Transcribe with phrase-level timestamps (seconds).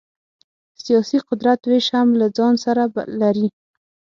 [0.83, 2.83] سیاسي قدرت وېش هم له ځان سره
[3.21, 3.47] لري.